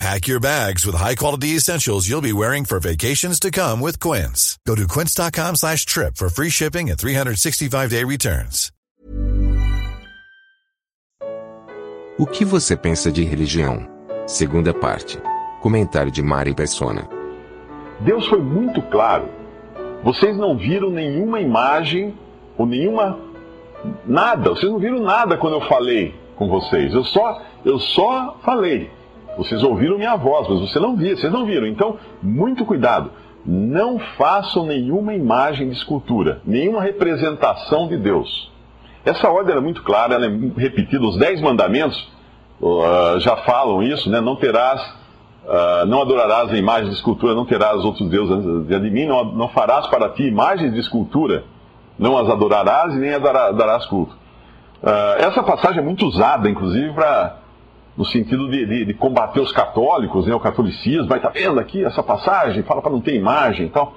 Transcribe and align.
Pack 0.00 0.26
your 0.26 0.40
bags 0.40 0.84
with 0.84 0.96
high-quality 0.96 1.56
essentials 1.56 2.08
you'll 2.08 2.20
be 2.20 2.32
wearing 2.32 2.64
for 2.64 2.80
vacations 2.80 3.38
to 3.40 3.50
come 3.50 3.80
with 3.80 3.98
Quince. 4.00 4.58
Go 4.66 4.74
to 4.74 4.86
quince.com 4.88 5.56
slash 5.56 5.86
trip 5.86 6.16
for 6.16 6.28
free 6.28 6.50
shipping 6.50 6.90
and 6.90 6.98
365-day 6.98 8.04
returns. 8.04 8.70
O 12.16 12.26
que 12.26 12.44
você 12.44 12.76
pensa 12.76 13.10
de 13.10 13.24
religião? 13.24 13.88
Segunda 14.26 14.72
parte. 14.72 15.18
Comentário 15.60 16.12
de 16.12 16.22
Mari 16.22 16.54
Persona. 16.54 17.08
Deus 18.00 18.26
foi 18.28 18.40
muito 18.40 18.80
claro. 18.82 19.28
Vocês 20.04 20.36
não 20.36 20.56
viram 20.56 20.90
nenhuma 20.90 21.40
imagem 21.40 22.16
ou 22.56 22.66
nenhuma 22.66 23.18
nada. 24.06 24.50
Vocês 24.50 24.70
não 24.70 24.78
viram 24.78 25.00
nada 25.00 25.36
quando 25.36 25.54
eu 25.54 25.68
falei 25.68 26.14
com 26.36 26.48
vocês. 26.48 26.92
Eu 26.92 27.04
só 27.04 27.42
eu 27.64 27.78
só 27.80 28.38
falei. 28.44 28.90
Vocês 29.36 29.62
ouviram 29.62 29.96
minha 29.96 30.16
voz, 30.16 30.48
mas 30.48 30.60
você 30.60 30.78
não 30.78 30.96
viu, 30.96 31.16
vocês 31.16 31.32
não 31.32 31.44
viram. 31.44 31.66
Então, 31.66 31.96
muito 32.22 32.64
cuidado. 32.64 33.10
Não 33.44 33.98
façam 34.16 34.64
nenhuma 34.64 35.14
imagem 35.14 35.68
de 35.68 35.76
escultura, 35.76 36.40
nenhuma 36.44 36.80
representação 36.80 37.88
de 37.88 37.96
Deus. 37.96 38.50
Essa 39.04 39.28
ordem 39.28 39.54
é 39.54 39.60
muito 39.60 39.82
clara, 39.82 40.14
ela 40.14 40.26
é 40.26 40.30
repetida. 40.56 41.04
Os 41.04 41.18
dez 41.18 41.40
mandamentos 41.40 42.10
uh, 42.60 43.20
já 43.20 43.36
falam 43.38 43.82
isso, 43.82 44.08
né? 44.08 44.18
Não 44.20 44.36
terás, 44.36 44.80
uh, 45.44 45.86
não 45.86 46.00
adorarás 46.00 46.50
a 46.50 46.56
imagem 46.56 46.88
de 46.88 46.94
escultura, 46.94 47.34
não 47.34 47.44
terás 47.44 47.84
outros 47.84 48.08
deuses 48.08 48.66
de 48.66 48.90
mim, 48.90 49.04
não, 49.04 49.24
não 49.24 49.48
farás 49.48 49.86
para 49.88 50.08
ti 50.08 50.22
imagens 50.22 50.72
de 50.72 50.80
escultura, 50.80 51.44
não 51.98 52.16
as 52.16 52.30
adorarás 52.30 52.94
e 52.94 52.98
nem 52.98 53.10
as 53.10 53.22
darás 53.22 53.84
culto. 53.86 54.16
Uh, 54.82 55.18
essa 55.18 55.42
passagem 55.42 55.80
é 55.80 55.82
muito 55.84 56.06
usada, 56.06 56.48
inclusive, 56.48 56.94
para 56.94 57.43
no 57.96 58.04
sentido 58.04 58.50
de, 58.50 58.66
de, 58.66 58.84
de, 58.86 58.94
combater 58.94 59.40
os 59.40 59.52
católicos, 59.52 60.26
né, 60.26 60.34
o 60.34 60.40
catolicismo, 60.40 61.06
vai 61.06 61.20
tá 61.20 61.28
vendo 61.28 61.60
aqui 61.60 61.84
essa 61.84 62.02
passagem, 62.02 62.62
fala 62.64 62.82
para 62.82 62.90
não 62.90 63.00
ter 63.00 63.14
imagem 63.14 63.66
e 63.66 63.70
tal. 63.70 63.94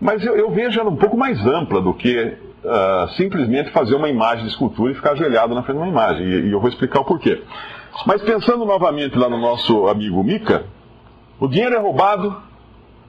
Mas 0.00 0.24
eu, 0.24 0.36
eu, 0.36 0.50
vejo 0.50 0.80
ela 0.80 0.88
um 0.88 0.96
pouco 0.96 1.16
mais 1.16 1.44
ampla 1.44 1.80
do 1.80 1.92
que 1.92 2.16
uh, 2.16 3.08
simplesmente 3.16 3.70
fazer 3.70 3.94
uma 3.96 4.08
imagem 4.08 4.44
de 4.44 4.50
escultura 4.50 4.92
e 4.92 4.94
ficar 4.94 5.12
ajoelhado 5.12 5.54
na 5.54 5.62
frente 5.62 5.76
de 5.76 5.82
uma 5.82 5.90
imagem. 5.90 6.26
E, 6.26 6.48
e, 6.48 6.52
eu 6.52 6.60
vou 6.60 6.68
explicar 6.68 7.00
o 7.00 7.04
porquê. 7.04 7.42
Mas 8.06 8.22
pensando 8.22 8.64
novamente 8.64 9.18
lá 9.18 9.28
no 9.28 9.38
nosso 9.38 9.88
amigo 9.88 10.22
Mica, 10.22 10.64
o 11.38 11.48
dinheiro 11.48 11.74
é 11.74 11.78
roubado, 11.78 12.40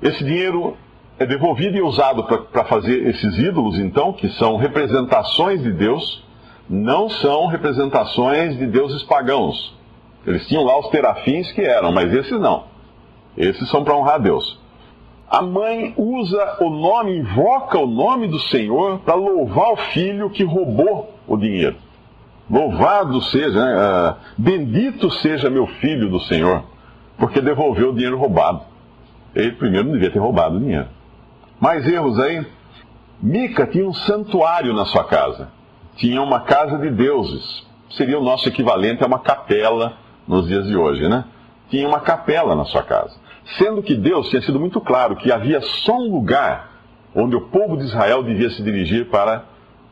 esse 0.02 0.24
dinheiro 0.24 0.76
é 1.20 1.26
devolvido 1.26 1.78
e 1.78 1.82
usado 1.82 2.24
para 2.24 2.66
fazer 2.66 3.08
esses 3.08 3.38
ídolos, 3.38 3.78
então, 3.78 4.12
que 4.12 4.28
são 4.30 4.58
representações 4.58 5.62
de 5.62 5.72
Deus, 5.72 6.26
não 6.68 7.10
são 7.10 7.46
representações 7.46 8.58
de 8.58 8.66
deuses 8.66 9.04
pagãos 9.04 9.80
eles 10.26 10.48
tinham 10.48 10.64
lá 10.64 10.78
os 10.80 10.90
terafins 10.90 11.52
que 11.52 11.62
eram, 11.62 11.92
mas 11.92 12.14
esses 12.14 12.40
não. 12.40 12.66
Esses 13.38 13.70
são 13.70 13.84
para 13.84 13.96
honrar 13.96 14.16
a 14.16 14.20
Deus. 14.20 14.60
A 15.30 15.42
mãe 15.42 15.94
usa 15.96 16.58
o 16.60 16.70
nome, 16.70 17.18
invoca 17.18 17.80
o 17.80 17.88
nome 17.88 18.28
do 18.28 18.40
Senhor 18.40 19.00
para 19.00 19.16
louvar 19.16 19.72
o 19.72 19.78
filho 19.78 20.30
que 20.30 20.44
roubou 20.44 21.14
o 21.26 21.38
dinheiro. 21.38 21.78
Louvado 22.50 23.22
seja, 23.22 23.64
né? 23.64 23.76
uh, 23.78 24.16
bendito 24.38 25.10
seja 25.10 25.50
meu 25.50 25.66
filho 25.66 26.10
do 26.10 26.20
Senhor, 26.20 26.64
porque 27.18 27.40
devolveu 27.40 27.92
o 27.92 27.94
dinheiro 27.94 28.18
roubado. 28.18 28.62
Ele 29.34 29.54
primeiro 29.54 29.86
não 29.86 29.94
devia 29.94 30.12
ter 30.12 30.20
roubado 30.20 30.58
o 30.58 30.60
dinheiro. 30.60 30.88
Mais 31.60 31.88
erros 31.88 32.20
aí. 32.20 32.46
Mica 33.22 33.66
tinha 33.66 33.88
um 33.88 33.94
santuário 33.94 34.74
na 34.74 34.84
sua 34.86 35.06
casa. 35.06 35.50
Tinha 35.96 36.22
uma 36.22 36.42
casa 36.42 36.78
de 36.78 36.90
deuses. 36.90 37.66
Seria 37.92 38.20
o 38.20 38.24
nosso 38.24 38.50
equivalente 38.50 39.04
a 39.04 39.08
uma 39.08 39.20
capela 39.20 39.94
nos 40.32 40.48
dias 40.48 40.66
de 40.66 40.78
hoje, 40.78 41.10
né? 41.10 41.26
Tinha 41.70 41.86
uma 41.88 42.00
capela 42.00 42.56
na 42.56 42.64
sua 42.64 42.84
casa. 42.84 43.14
Sendo 43.58 43.84
que 43.84 43.96
Deus 43.96 44.30
tinha 44.30 44.42
sido 44.42 44.60
muito 44.60 44.80
claro 44.80 45.18
que 45.18 45.32
havia 45.32 45.60
só 45.62 45.98
um 45.98 46.10
lugar 46.10 46.72
onde 47.14 47.36
o 47.36 47.42
povo 47.42 47.76
de 47.76 47.84
Israel 47.84 48.24
devia 48.24 48.50
se 48.50 48.64
dirigir 48.64 49.10
para, 49.10 49.44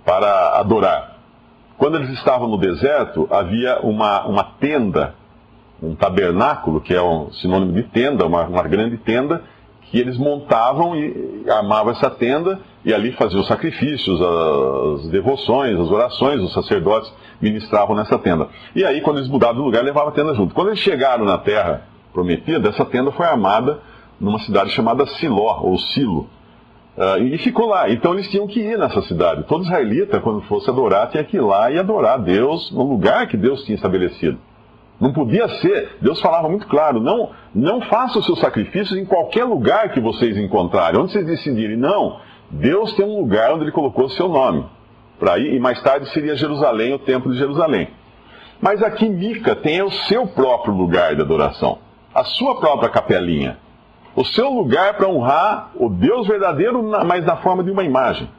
para 0.06 0.58
adorar. 0.58 1.18
Quando 1.78 1.98
eles 1.98 2.10
estavam 2.12 2.48
no 2.48 2.58
deserto, 2.58 3.28
havia 3.30 3.80
uma, 3.82 4.26
uma 4.26 4.44
tenda, 4.44 5.14
um 5.84 5.94
tabernáculo, 5.94 6.80
que 6.80 6.94
é 6.94 7.02
um 7.02 7.32
sinônimo 7.34 7.74
de 7.74 7.84
tenda, 7.84 8.26
uma, 8.26 8.44
uma 8.44 8.64
grande 8.64 8.98
tenda, 8.98 9.44
que 9.90 10.00
eles 10.00 10.18
montavam 10.18 10.96
e 10.96 11.46
armavam 11.50 11.92
essa 11.92 12.10
tenda 12.10 12.60
e 12.86 12.94
ali 12.94 13.12
faziam 13.14 13.42
os 13.42 13.48
sacrifícios, 13.48 14.20
as 14.22 15.10
devoções, 15.10 15.80
as 15.80 15.90
orações, 15.90 16.42
os 16.42 16.54
sacerdotes 16.54 17.12
ministravam 17.42 17.96
nessa 17.96 18.18
tenda. 18.18 18.48
E 18.76 18.86
aí, 18.86 19.02
quando 19.02 19.18
eles 19.18 19.30
mudavam 19.30 19.56
de 19.56 19.62
lugar, 19.62 19.84
levavam 19.84 20.10
a 20.10 20.14
tenda 20.14 20.34
junto. 20.34 20.54
Quando 20.54 20.68
eles 20.68 20.80
chegaram 20.80 21.26
na 21.26 21.38
terra 21.38 21.82
prometida, 22.14 22.70
essa 22.70 22.86
tenda 22.86 23.12
foi 23.12 23.26
armada 23.26 23.80
numa 24.20 24.40
cidade 24.40 24.72
chamada 24.72 25.06
Siló, 25.06 25.62
ou 25.64 25.78
Silo. 25.78 26.30
Uh, 26.98 27.24
e 27.24 27.38
ficou 27.38 27.68
lá. 27.68 27.90
Então 27.90 28.14
eles 28.14 28.30
tinham 28.30 28.46
que 28.46 28.60
ir 28.60 28.78
nessa 28.78 29.02
cidade. 29.04 29.44
Todo 29.44 29.64
israelita, 29.64 30.20
quando 30.20 30.42
fosse 30.42 30.70
adorar, 30.70 31.10
tinha 31.10 31.24
que 31.24 31.38
ir 31.38 31.42
lá 31.42 31.72
e 31.72 31.80
adorar 31.80 32.20
Deus 32.20 32.72
no 32.72 32.84
lugar 32.84 33.28
que 33.28 33.38
Deus 33.38 33.64
tinha 33.64 33.76
estabelecido. 33.76 34.38
Não 35.00 35.14
podia 35.14 35.48
ser. 35.60 35.98
Deus 36.02 36.20
falava 36.20 36.50
muito 36.50 36.68
claro: 36.68 37.00
não, 37.00 37.32
não 37.54 37.82
façam 37.82 38.20
os 38.20 38.26
seus 38.26 38.40
sacrifícios 38.40 38.98
em 38.98 39.06
qualquer 39.06 39.46
lugar 39.46 39.92
que 39.92 40.00
vocês 40.00 40.38
encontrarem, 40.38 41.00
onde 41.00 41.12
vocês 41.12 41.26
decidirem. 41.26 41.78
Não. 41.78 42.20
Deus 42.52 42.94
tem 42.94 43.06
um 43.06 43.20
lugar 43.20 43.54
onde 43.54 43.64
Ele 43.64 43.72
colocou 43.72 44.06
o 44.06 44.10
seu 44.10 44.28
nome. 44.28 44.66
Para 45.20 45.38
ir, 45.38 45.54
e 45.54 45.60
mais 45.60 45.82
tarde 45.82 46.10
seria 46.12 46.36
Jerusalém, 46.36 46.94
o 46.94 47.00
templo 47.00 47.32
de 47.32 47.38
Jerusalém. 47.38 47.90
Mas 48.62 48.82
aqui 48.84 49.08
Mica 49.08 49.56
tem 49.56 49.82
o 49.82 49.92
seu 49.92 50.28
próprio 50.28 50.74
lugar 50.74 51.16
de 51.16 51.22
adoração, 51.22 51.78
a 52.14 52.24
sua 52.24 52.60
própria 52.60 52.90
capelinha. 52.90 53.58
O 54.16 54.26
seu 54.26 54.50
lugar 54.50 54.96
para 54.96 55.08
honrar 55.08 55.72
o 55.76 55.88
Deus 55.88 56.28
verdadeiro, 56.28 56.84
mas 57.06 57.26
na 57.26 57.38
forma 57.38 57.64
de 57.64 57.72
uma 57.72 57.84
imagem. 57.84 58.30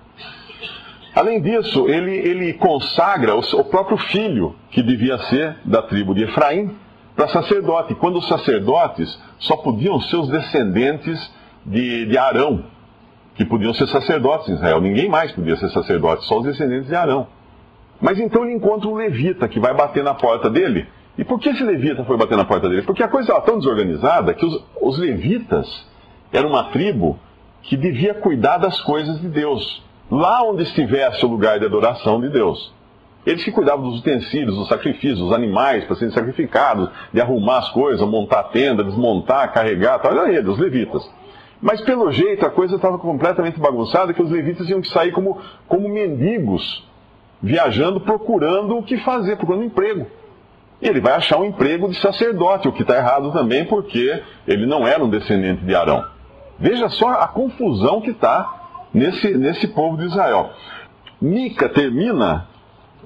Além 1.14 1.40
disso, 1.40 1.88
ele, 1.88 2.12
ele 2.16 2.52
consagra 2.54 3.34
o, 3.34 3.40
o 3.40 3.64
próprio 3.64 3.96
filho, 3.96 4.54
que 4.70 4.82
devia 4.82 5.18
ser 5.18 5.56
da 5.64 5.82
tribo 5.82 6.14
de 6.14 6.24
Efraim, 6.24 6.76
para 7.16 7.28
sacerdote. 7.28 7.94
Quando 7.94 8.18
os 8.18 8.28
sacerdotes 8.28 9.20
só 9.38 9.56
podiam 9.56 10.00
ser 10.00 10.16
os 10.16 10.28
descendentes 10.28 11.18
de, 11.66 12.06
de 12.06 12.16
Arão, 12.16 12.64
que 13.34 13.44
podiam 13.44 13.72
ser 13.74 13.86
sacerdotes 13.88 14.48
em 14.48 14.54
Israel. 14.54 14.80
Ninguém 14.80 15.08
mais 15.08 15.32
podia 15.32 15.56
ser 15.56 15.70
sacerdote, 15.70 16.24
só 16.26 16.38
os 16.38 16.44
descendentes 16.44 16.88
de 16.88 16.94
Arão. 16.94 17.26
Mas 18.00 18.18
então 18.18 18.44
ele 18.44 18.54
encontra 18.54 18.88
um 18.88 18.94
levita 18.94 19.48
que 19.48 19.58
vai 19.58 19.74
bater 19.74 20.04
na 20.04 20.14
porta 20.14 20.48
dele. 20.48 20.86
E 21.18 21.24
por 21.24 21.38
que 21.38 21.48
esse 21.48 21.62
levita 21.62 22.04
foi 22.04 22.16
bater 22.16 22.36
na 22.36 22.44
porta 22.44 22.68
dele? 22.68 22.82
Porque 22.82 23.02
a 23.02 23.08
coisa 23.08 23.28
estava 23.28 23.44
tão 23.44 23.58
desorganizada 23.58 24.32
que 24.32 24.44
os, 24.44 24.64
os 24.80 24.98
levitas 24.98 25.86
eram 26.32 26.50
uma 26.50 26.64
tribo 26.64 27.18
que 27.62 27.76
devia 27.76 28.14
cuidar 28.14 28.58
das 28.58 28.80
coisas 28.80 29.20
de 29.20 29.28
Deus 29.28 29.82
lá 30.10 30.42
onde 30.42 30.64
estivesse 30.64 31.24
o 31.24 31.28
lugar 31.28 31.58
de 31.58 31.66
adoração 31.66 32.20
de 32.20 32.28
Deus. 32.28 32.72
Eles 33.24 33.44
que 33.44 33.52
cuidavam 33.52 33.90
dos 33.90 34.00
utensílios, 34.00 34.56
dos 34.56 34.68
sacrifícios, 34.68 35.18
dos 35.18 35.32
animais 35.32 35.84
para 35.84 35.94
serem 35.96 36.12
sacrificados, 36.12 36.88
de 37.12 37.20
arrumar 37.20 37.58
as 37.58 37.68
coisas, 37.70 38.06
montar 38.08 38.40
a 38.40 38.44
tenda, 38.44 38.82
desmontar, 38.82 39.52
carregar, 39.52 39.98
tal, 39.98 40.12
era 40.12 40.32
ele, 40.32 40.48
os 40.48 40.58
levitas. 40.58 41.08
Mas 41.60 41.82
pelo 41.82 42.10
jeito 42.10 42.46
a 42.46 42.50
coisa 42.50 42.76
estava 42.76 42.98
completamente 42.98 43.60
bagunçada, 43.60 44.14
que 44.14 44.22
os 44.22 44.30
levitas 44.30 44.66
tinham 44.66 44.80
que 44.80 44.88
sair 44.88 45.12
como, 45.12 45.38
como 45.68 45.88
mendigos, 45.88 46.88
viajando, 47.42 48.00
procurando 48.00 48.78
o 48.78 48.82
que 48.82 48.96
fazer, 48.98 49.36
procurando 49.36 49.64
emprego. 49.64 50.06
E 50.80 50.88
ele 50.88 51.00
vai 51.00 51.12
achar 51.12 51.38
um 51.38 51.44
emprego 51.44 51.90
de 51.90 52.00
sacerdote, 52.00 52.66
o 52.66 52.72
que 52.72 52.80
está 52.80 52.96
errado 52.96 53.30
também, 53.32 53.66
porque 53.66 54.22
ele 54.48 54.64
não 54.64 54.88
era 54.88 55.04
um 55.04 55.10
descendente 55.10 55.62
de 55.62 55.74
Arão. 55.74 56.06
Veja 56.58 56.88
só 56.88 57.10
a 57.10 57.28
confusão 57.28 58.00
que 58.00 58.10
está 58.10 58.59
nesse, 58.92 59.36
nesse 59.36 59.68
povo 59.68 59.96
de 59.96 60.04
Israel. 60.04 60.50
Mica 61.20 61.68
termina 61.68 62.48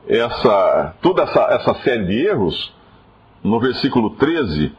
essa, 0.06 0.94
toda 1.00 1.22
essa, 1.22 1.42
essa 1.50 1.74
série 1.82 2.04
de 2.06 2.26
erros 2.26 2.74
no 3.42 3.60
versículo 3.60 4.10
13, 4.10 4.72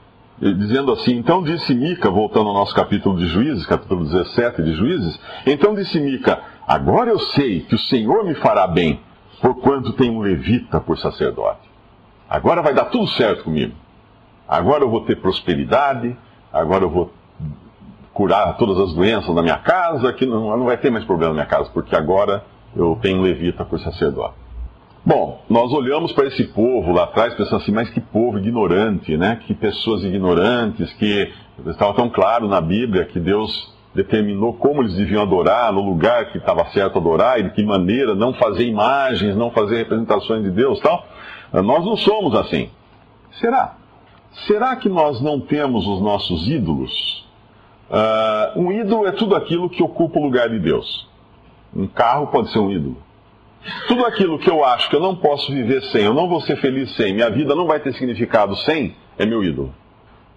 dizendo 0.58 0.92
assim: 0.92 1.18
Então 1.18 1.44
disse 1.44 1.74
Mica, 1.74 2.10
voltando 2.10 2.50
ao 2.50 2.54
nosso 2.54 2.74
capítulo 2.74 3.18
de 3.18 3.28
Juízes, 3.28 3.66
capítulo 3.66 4.06
17 4.06 4.64
de 4.64 4.74
Juízes, 4.74 5.20
então 5.46 5.76
disse 5.76 6.00
Mica: 6.00 6.42
Agora 6.68 7.10
eu 7.10 7.20
sei 7.20 7.62
que 7.62 7.76
o 7.76 7.80
Senhor 7.80 8.24
me 8.24 8.36
fará 8.36 8.68
bem, 8.68 9.00
porquanto 9.42 9.94
tem 9.94 10.10
um 10.10 10.22
levita 10.22 10.80
por 10.80 10.98
sacerdote. 10.98 11.70
Agora 12.30 12.62
vai 12.62 12.74
dar 12.74 12.86
tudo 12.86 13.08
certo 13.08 13.44
comigo. 13.44 13.74
Agora 14.48 14.84
eu 14.84 14.90
vou 14.90 15.02
ter 15.02 15.16
prosperidade, 15.18 16.16
agora 16.52 16.84
eu 16.84 16.90
vou 16.90 17.12
curar 18.16 18.56
todas 18.56 18.80
as 18.80 18.94
doenças 18.94 19.36
da 19.36 19.44
minha 19.44 19.58
casa, 19.58 20.14
que 20.14 20.26
não, 20.26 20.58
não 20.58 20.66
vai 20.66 20.78
ter 20.78 20.90
mais 20.90 21.04
problema 21.04 21.34
na 21.34 21.42
minha 21.42 21.46
casa, 21.46 21.70
porque 21.74 21.94
agora 21.94 22.46
eu 22.74 22.98
tenho 23.02 23.22
levita 23.22 23.66
por 23.66 23.78
sacerdote. 23.82 24.36
Bom, 25.06 25.44
nós 25.50 25.72
olhamos 25.74 26.14
para 26.14 26.26
esse 26.28 26.46
povo 26.46 26.94
lá 26.94 27.04
atrás 27.04 27.36
pensando 27.36 27.58
assim, 27.58 27.74
mas 27.74 27.90
que 27.90 28.00
povo 28.00 28.40
ignorante, 28.40 29.18
né? 29.18 29.40
Que 29.46 29.54
pessoas 29.54 30.02
ignorantes, 30.04 30.94
que 30.94 31.30
estava 31.68 31.94
tão 31.94 32.10
claro 32.10 32.48
na 32.48 32.62
Bíblia 32.62 33.04
que 33.04 33.20
Deus 33.20 33.72
determinou 33.94 34.54
como 34.54 34.82
eles 34.82 34.96
deviam 34.96 35.22
adorar, 35.22 35.74
no 35.74 35.82
lugar 35.82 36.32
que 36.32 36.38
estava 36.38 36.66
certo 36.68 36.98
adorar 36.98 37.38
e 37.40 37.44
de 37.44 37.50
que 37.50 37.64
maneira, 37.66 38.16
não 38.16 38.34
fazer 38.34 38.66
imagens, 38.66 39.36
não 39.36 39.52
fazer 39.52 39.76
representações 39.76 40.42
de 40.42 40.52
Deus 40.52 40.80
tal. 40.80 41.06
Nós 41.52 41.86
não 41.86 41.98
somos 41.98 42.34
assim. 42.34 42.70
Será? 43.42 43.76
Será 44.48 44.76
que 44.78 44.88
nós 44.88 45.22
não 45.22 45.42
temos 45.42 45.86
os 45.86 46.02
nossos 46.02 46.48
ídolos? 46.48 47.25
Uh, 47.90 48.60
um 48.60 48.72
ídolo 48.72 49.06
é 49.08 49.12
tudo 49.12 49.36
aquilo 49.36 49.70
que 49.70 49.84
ocupa 49.84 50.20
o 50.20 50.24
lugar 50.24 50.50
de 50.50 50.60
Deus. 50.60 51.08
Um 51.76 51.88
carro 51.88 52.28
pode 52.28 52.52
ser 52.52 52.60
um 52.60 52.72
ídolo. 52.72 52.98
Tudo 53.88 54.06
aquilo 54.06 54.38
que 54.40 54.50
eu 54.50 54.64
acho 54.64 54.90
que 54.90 54.96
eu 54.96 55.00
não 55.00 55.16
posso 55.16 55.52
viver 55.52 55.82
sem, 55.86 56.04
eu 56.04 56.14
não 56.14 56.30
vou 56.30 56.40
ser 56.42 56.56
feliz 56.58 56.96
sem, 56.96 57.14
minha 57.14 57.30
vida 57.30 57.56
não 57.56 57.66
vai 57.66 57.80
ter 57.80 57.94
significado 57.94 58.56
sem, 58.58 58.96
é 59.18 59.26
meu 59.26 59.44
ídolo. 59.44 59.74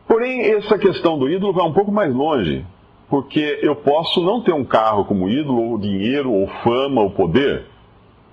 Porém, 0.07 0.41
essa 0.41 0.79
questão 0.79 1.19
do 1.19 1.29
ídolo 1.29 1.53
vai 1.53 1.67
um 1.67 1.73
pouco 1.73 1.93
mais 1.93 2.15
longe, 2.15 2.65
porque 3.11 3.59
eu 3.63 3.77
posso 3.77 4.23
não 4.23 4.41
ter 4.41 4.53
um 4.53 4.65
carro 4.65 5.05
como 5.05 5.29
ídolo, 5.29 5.71
ou 5.71 5.79
dinheiro, 5.79 6.33
ou 6.33 6.47
fama, 6.63 7.03
ou 7.03 7.11
poder, 7.11 7.67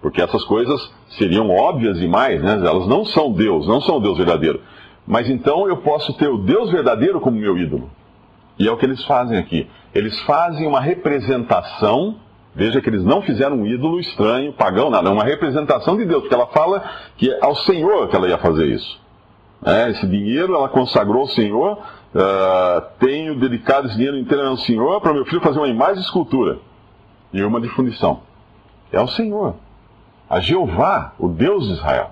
porque 0.01 0.21
essas 0.21 0.43
coisas 0.45 0.79
seriam 1.17 1.49
óbvias 1.49 1.99
demais, 1.99 2.41
né? 2.41 2.53
Elas 2.65 2.87
não 2.87 3.03
são 3.05 3.31
Deus, 3.33 3.67
não 3.67 3.81
são 3.81 3.99
Deus 3.99 4.17
verdadeiro. 4.17 4.61
Mas 5.05 5.29
então 5.29 5.67
eu 5.67 5.77
posso 5.77 6.13
ter 6.13 6.27
o 6.27 6.37
Deus 6.37 6.71
verdadeiro 6.71 7.19
como 7.19 7.37
meu 7.37 7.57
ídolo. 7.57 7.89
E 8.57 8.67
é 8.67 8.71
o 8.71 8.77
que 8.77 8.85
eles 8.85 9.03
fazem 9.05 9.37
aqui. 9.37 9.67
Eles 9.93 10.19
fazem 10.21 10.67
uma 10.67 10.79
representação, 10.79 12.17
veja 12.53 12.81
que 12.81 12.89
eles 12.89 13.03
não 13.03 13.21
fizeram 13.21 13.57
um 13.57 13.65
ídolo 13.65 13.99
estranho, 13.99 14.53
pagão, 14.53 14.89
nada, 14.89 15.09
é 15.09 15.11
uma 15.11 15.23
representação 15.23 15.97
de 15.97 16.05
Deus, 16.05 16.21
porque 16.21 16.35
ela 16.35 16.47
fala 16.47 16.83
que 17.17 17.31
é 17.31 17.43
ao 17.43 17.55
Senhor 17.55 18.07
que 18.07 18.15
ela 18.15 18.27
ia 18.27 18.37
fazer 18.37 18.67
isso. 18.67 18.99
É, 19.65 19.89
esse 19.89 20.07
dinheiro 20.07 20.55
ela 20.55 20.69
consagrou 20.69 21.21
ao 21.21 21.27
Senhor, 21.27 21.77
uh, 21.77 22.81
tenho 22.99 23.39
dedicado 23.39 23.87
esse 23.87 23.95
dinheiro 23.95 24.17
inteiro 24.17 24.45
ao 24.47 24.57
Senhor 24.57 25.01
para 25.01 25.13
meu 25.13 25.25
filho 25.25 25.41
fazer 25.41 25.59
uma 25.59 25.67
imagem 25.67 25.95
de 25.95 26.01
escultura 26.01 26.59
e 27.33 27.43
uma 27.43 27.59
de 27.59 27.67
fundição. 27.69 28.21
É 28.91 28.97
ao 28.97 29.07
Senhor 29.07 29.55
a 30.29 30.39
Jeová, 30.39 31.13
o 31.19 31.27
Deus 31.27 31.67
de 31.67 31.73
Israel, 31.73 32.11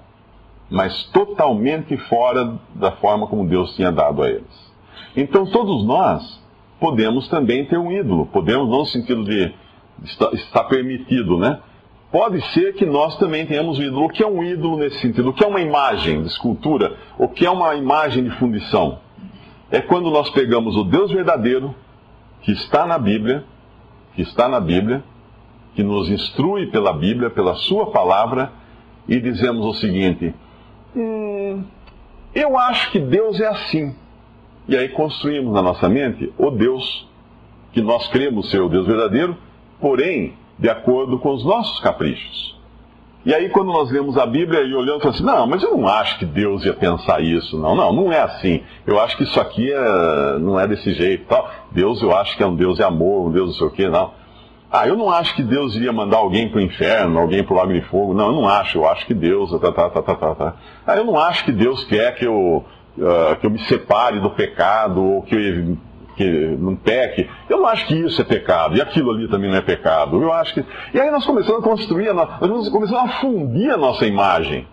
mas 0.69 1.03
totalmente 1.05 1.97
fora 2.07 2.57
da 2.75 2.91
forma 2.93 3.27
como 3.27 3.47
Deus 3.47 3.75
tinha 3.75 3.91
dado 3.91 4.23
a 4.23 4.29
eles. 4.29 4.72
Então 5.15 5.45
todos 5.45 5.85
nós 5.85 6.41
podemos 6.79 7.27
também 7.27 7.65
ter 7.65 7.77
um 7.77 7.91
ídolo, 7.91 8.25
podemos 8.27 8.69
não 8.69 8.79
no 8.79 8.85
sentido 8.85 9.23
de 9.23 9.53
estar 10.33 10.63
permitido, 10.65 11.37
né? 11.37 11.59
Pode 12.11 12.41
ser 12.53 12.73
que 12.75 12.85
nós 12.85 13.17
também 13.17 13.45
tenhamos 13.45 13.79
um 13.79 13.81
ídolo. 13.81 14.05
O 14.05 14.09
que 14.09 14.21
é 14.21 14.27
um 14.27 14.43
ídolo 14.43 14.77
nesse 14.77 14.99
sentido? 14.99 15.29
O 15.29 15.33
que 15.33 15.43
é 15.43 15.47
uma 15.47 15.61
imagem 15.61 16.21
de 16.21 16.27
escultura? 16.27 16.95
O 17.17 17.27
que 17.27 17.43
é 17.43 17.49
uma 17.49 17.73
imagem 17.73 18.23
de 18.23 18.29
fundição? 18.31 18.99
É 19.71 19.81
quando 19.81 20.11
nós 20.11 20.29
pegamos 20.29 20.75
o 20.75 20.83
Deus 20.83 21.11
verdadeiro, 21.11 21.73
que 22.41 22.51
está 22.51 22.85
na 22.85 22.99
Bíblia, 22.99 23.43
que 24.15 24.21
está 24.21 24.47
na 24.47 24.59
Bíblia, 24.59 25.03
que 25.73 25.81
nos 25.81 26.07
instrui 26.09 26.67
pela 26.67 26.93
Bíblia, 26.93 27.31
pela 27.31 27.55
Sua 27.55 27.89
palavra, 27.89 28.51
e 29.07 29.19
dizemos 29.19 29.65
o 29.65 29.73
seguinte: 29.79 30.35
hum, 30.95 31.63
eu 32.35 32.57
acho 32.57 32.91
que 32.91 32.99
Deus 32.99 33.39
é 33.39 33.47
assim. 33.47 33.95
E 34.67 34.77
aí 34.77 34.89
construímos 34.89 35.53
na 35.53 35.61
nossa 35.61 35.89
mente 35.89 36.31
o 36.37 36.49
Deus 36.49 37.07
que 37.71 37.81
nós 37.81 38.07
cremos 38.07 38.49
ser 38.49 38.61
o 38.61 38.69
Deus 38.69 38.85
verdadeiro, 38.85 39.35
porém 39.81 40.33
de 40.57 40.69
acordo 40.69 41.17
com 41.19 41.33
os 41.33 41.43
nossos 41.43 41.79
caprichos. 41.79 42.53
E 43.25 43.33
aí, 43.33 43.47
quando 43.49 43.71
nós 43.71 43.89
lemos 43.89 44.17
a 44.17 44.25
Bíblia 44.25 44.63
e 44.63 44.73
olhamos, 44.73 45.01
falamos 45.01 45.21
assim: 45.21 45.23
não, 45.23 45.47
mas 45.47 45.63
eu 45.63 45.77
não 45.77 45.87
acho 45.87 46.19
que 46.19 46.25
Deus 46.25 46.65
ia 46.65 46.73
pensar 46.73 47.21
isso. 47.21 47.57
Não, 47.57 47.73
não, 47.73 47.93
não 47.93 48.11
é 48.11 48.19
assim. 48.19 48.61
Eu 48.85 48.99
acho 48.99 49.15
que 49.15 49.23
isso 49.23 49.39
aqui 49.39 49.71
é, 49.71 50.39
não 50.39 50.59
é 50.59 50.67
desse 50.67 50.93
jeito. 50.93 51.25
Tal. 51.27 51.49
Deus, 51.71 52.01
eu 52.01 52.13
acho 52.13 52.35
que 52.35 52.43
é 52.43 52.45
um 52.45 52.55
Deus 52.55 52.75
de 52.75 52.83
amor, 52.83 53.29
um 53.29 53.31
Deus 53.31 53.47
não 53.47 53.53
sei 53.55 53.67
o 53.67 53.71
quê, 53.71 53.87
não. 53.87 54.11
Ah, 54.69 54.87
eu 54.87 54.97
não 54.97 55.09
acho 55.09 55.35
que 55.35 55.43
Deus 55.43 55.73
iria 55.73 55.93
mandar 55.93 56.17
alguém 56.17 56.49
para 56.49 56.57
o 56.57 56.61
inferno, 56.61 57.17
alguém 57.17 57.43
para 57.43 57.53
o 57.53 57.57
lago 57.57 57.71
de 57.71 57.81
fogo. 57.83 58.13
Não, 58.13 58.25
eu 58.25 58.33
não 58.33 58.47
acho. 58.47 58.79
Eu 58.79 58.89
acho 58.89 59.05
que 59.05 59.13
Deus. 59.13 59.51
Tá, 59.51 59.71
tá, 59.71 59.89
tá, 59.89 60.01
tá, 60.01 60.15
tá, 60.15 60.35
tá. 60.35 60.55
Ah, 60.85 60.97
eu 60.97 61.05
não 61.05 61.17
acho 61.17 61.45
que 61.45 61.51
Deus 61.53 61.85
quer 61.85 62.15
que 62.15 62.25
eu, 62.25 62.65
uh, 62.97 63.35
que 63.39 63.45
eu 63.45 63.51
me 63.51 63.59
separe 63.65 64.19
do 64.19 64.31
pecado 64.31 65.03
ou 65.03 65.21
que 65.21 65.35
eu 65.35 65.77
que 66.15 66.55
não 66.59 66.75
peque. 66.75 67.27
Eu 67.49 67.57
não 67.57 67.67
acho 67.67 67.87
que 67.87 67.95
isso 67.95 68.21
é 68.21 68.23
pecado, 68.23 68.75
e 68.77 68.81
aquilo 68.81 69.11
ali 69.11 69.27
também 69.27 69.49
não 69.49 69.57
é 69.57 69.61
pecado. 69.61 70.21
Eu 70.21 70.31
acho 70.31 70.53
que. 70.53 70.65
E 70.93 70.99
aí 70.99 71.09
nós 71.11 71.25
começamos 71.25 71.61
a 71.61 71.63
construir, 71.63 72.13
nós 72.13 72.69
começamos 72.69 72.93
a 72.93 73.07
fundir 73.19 73.71
a 73.71 73.77
nossa 73.77 74.05
imagem. 74.05 74.67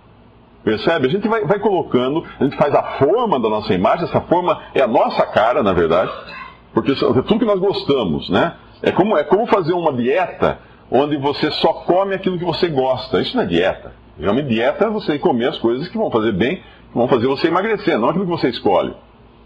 Percebe? 0.62 1.06
A 1.06 1.11
gente 1.11 1.26
vai, 1.26 1.44
vai 1.46 1.58
colocando, 1.58 2.22
a 2.38 2.44
gente 2.44 2.56
faz 2.56 2.75
a 2.75 2.82
forma 2.99 3.40
da 3.40 3.49
nossa 3.49 3.72
imagem, 3.72 4.05
essa 4.05 4.20
forma 4.20 4.61
é 4.75 4.82
a 4.82 4.87
nossa 4.87 5.25
cara, 5.25 5.62
na 5.62 5.72
verdade, 5.72 6.12
porque 6.75 6.93
é 6.93 6.94
tudo 6.94 7.38
que 7.38 7.46
nós 7.46 7.58
gostamos, 7.58 8.28
né? 8.28 8.55
É 8.82 8.93
como, 8.93 9.17
é 9.17 9.25
como 9.25 9.46
fazer 9.46 9.72
uma 9.72 9.93
dieta 9.93 10.58
onde 10.90 11.17
você 11.17 11.50
só 11.52 11.72
come 11.72 12.14
aquilo 12.14 12.38
que 12.38 12.44
você 12.44 12.69
gosta. 12.69 13.20
Isso 13.20 13.37
não 13.37 13.44
é 13.44 13.46
dieta. 13.46 13.93
Realmente, 14.19 14.49
dieta 14.49 14.84
é 14.84 14.90
você 14.90 15.19
comer 15.19 15.49
as 15.49 15.58
coisas 15.58 15.88
que 15.88 15.96
vão 15.96 16.11
fazer 16.11 16.32
bem, 16.32 16.62
vão 16.95 17.09
fazer 17.09 17.27
você 17.27 17.49
emagrecer, 17.49 17.99
não 17.99 18.09
aquilo 18.09 18.25
que 18.25 18.31
você 18.31 18.49
escolhe. 18.49 18.95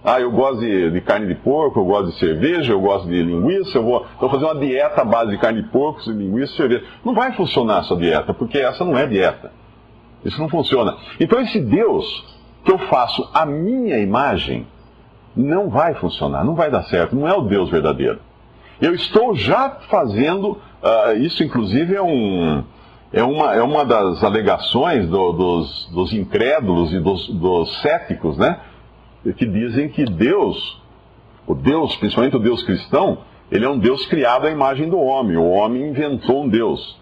Ah, 0.04 0.20
eu 0.20 0.30
gosto 0.30 0.60
de, 0.60 0.90
de, 0.90 1.00
carne 1.00 1.26
de 1.26 1.34
porco, 1.36 1.80
eu 1.80 1.84
gosto 1.84 2.10
de 2.10 2.18
cerveja, 2.18 2.72
eu 2.72 2.80
gosto 2.80 3.08
de 3.08 3.22
linguiça, 3.22 3.78
eu 3.78 3.82
vou, 3.82 4.06
vou 4.20 4.28
fazer 4.28 4.44
uma 4.44 4.54
dieta 4.54 5.00
à 5.00 5.04
base 5.04 5.30
de 5.30 5.38
carne 5.38 5.62
de 5.62 5.68
porco, 5.68 6.00
linguiça 6.10 6.52
e 6.52 6.56
cerveja. 6.56 6.84
Não 7.02 7.14
vai 7.14 7.32
funcionar 7.32 7.78
a 7.78 7.82
sua 7.84 7.96
dieta, 7.96 8.34
porque 8.34 8.58
essa 8.58 8.84
não 8.84 8.98
é 8.98 9.06
dieta. 9.06 9.50
Isso 10.22 10.38
não 10.38 10.48
funciona. 10.48 10.96
Então 11.18 11.40
esse 11.40 11.58
Deus 11.58 12.34
que 12.64 12.70
eu 12.70 12.78
faço 12.78 13.30
a 13.32 13.46
minha 13.46 13.98
imagem 13.98 14.66
não 15.36 15.68
vai 15.68 15.94
funcionar, 15.94 16.44
não 16.44 16.54
vai 16.54 16.70
dar 16.70 16.82
certo, 16.84 17.16
não 17.16 17.26
é 17.26 17.34
o 17.34 17.42
Deus 17.42 17.70
verdadeiro. 17.70 18.18
Eu 18.80 18.94
estou 18.94 19.34
já 19.34 19.70
fazendo, 19.88 20.52
uh, 20.52 21.16
isso 21.18 21.42
inclusive 21.42 21.94
é, 21.94 22.02
um, 22.02 22.62
é, 23.14 23.22
uma, 23.22 23.54
é 23.54 23.62
uma 23.62 23.84
das 23.84 24.24
alegações 24.24 25.08
do, 25.08 25.32
dos, 25.32 25.88
dos 25.92 26.12
incrédulos 26.12 26.92
e 26.92 26.98
dos, 26.98 27.28
dos 27.28 27.80
céticos, 27.80 28.36
né? 28.36 28.58
Que 29.36 29.46
dizem 29.46 29.88
que 29.88 30.04
Deus, 30.04 30.82
o 31.46 31.54
Deus, 31.54 31.94
principalmente 31.96 32.36
o 32.36 32.40
Deus 32.40 32.62
cristão, 32.64 33.18
ele 33.52 33.64
é 33.64 33.68
um 33.68 33.78
Deus 33.78 34.04
criado 34.06 34.46
à 34.46 34.50
imagem 34.50 34.90
do 34.90 34.98
homem. 34.98 35.36
O 35.36 35.48
homem 35.48 35.88
inventou 35.88 36.42
um 36.42 36.48
Deus. 36.48 36.98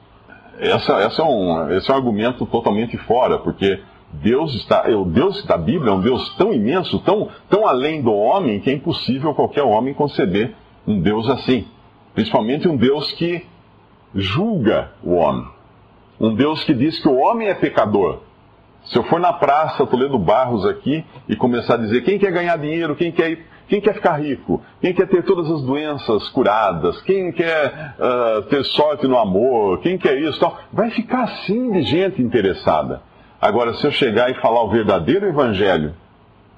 Essa, 0.58 0.98
essa 0.98 1.22
é 1.22 1.24
um, 1.24 1.72
esse 1.72 1.90
é 1.90 1.94
um 1.94 1.96
argumento 1.96 2.44
totalmente 2.44 2.98
fora, 2.98 3.38
porque 3.38 3.80
Deus 4.12 4.54
está, 4.54 4.86
o 4.90 5.06
Deus 5.06 5.42
da 5.46 5.56
Bíblia 5.56 5.92
é 5.92 5.94
um 5.94 6.00
Deus 6.00 6.36
tão 6.36 6.52
imenso, 6.52 6.98
tão, 7.00 7.28
tão 7.48 7.66
além 7.66 8.02
do 8.02 8.12
homem, 8.12 8.60
que 8.60 8.68
é 8.68 8.74
impossível 8.74 9.32
qualquer 9.32 9.62
homem 9.62 9.94
conceber 9.94 10.54
um 10.86 11.00
Deus 11.00 11.26
assim. 11.30 11.66
Principalmente 12.14 12.68
um 12.68 12.76
Deus 12.76 13.10
que 13.12 13.46
julga 14.14 14.92
o 15.02 15.14
homem. 15.14 15.46
Um 16.22 16.36
Deus 16.36 16.62
que 16.62 16.72
diz 16.72 17.00
que 17.00 17.08
o 17.08 17.16
homem 17.16 17.48
é 17.48 17.54
pecador. 17.54 18.20
Se 18.84 18.96
eu 18.96 19.02
for 19.04 19.18
na 19.18 19.32
praça, 19.32 19.84
Toledo 19.84 20.16
Barros 20.16 20.64
aqui, 20.64 21.04
e 21.28 21.34
começar 21.34 21.74
a 21.74 21.78
dizer 21.78 22.02
quem 22.02 22.16
quer 22.16 22.30
ganhar 22.30 22.56
dinheiro, 22.56 22.94
quem 22.94 23.10
quer, 23.10 23.40
quem 23.66 23.80
quer 23.80 23.94
ficar 23.94 24.20
rico, 24.20 24.62
quem 24.80 24.94
quer 24.94 25.08
ter 25.08 25.24
todas 25.24 25.50
as 25.50 25.62
doenças 25.62 26.28
curadas, 26.28 27.02
quem 27.02 27.32
quer 27.32 27.96
uh, 27.98 28.42
ter 28.42 28.64
sorte 28.66 29.08
no 29.08 29.18
amor, 29.18 29.80
quem 29.80 29.98
quer 29.98 30.16
isso, 30.16 30.38
tal, 30.38 30.56
vai 30.72 30.90
ficar 30.90 31.24
assim 31.24 31.72
de 31.72 31.82
gente 31.82 32.22
interessada. 32.22 33.02
Agora, 33.40 33.74
se 33.74 33.84
eu 33.84 33.90
chegar 33.90 34.30
e 34.30 34.40
falar 34.40 34.62
o 34.62 34.70
verdadeiro 34.70 35.26
evangelho, 35.26 35.92